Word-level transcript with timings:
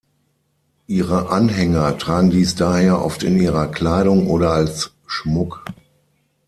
Ihre 0.87 1.29
Anhänger 1.29 1.99
tragen 1.99 2.31
dies 2.31 2.55
daher 2.55 3.05
oft 3.05 3.21
in 3.21 3.39
ihrer 3.39 3.67
Kleidung 3.67 4.25
oder 4.31 4.51
als 4.51 4.93
Schmuck. 5.05 5.63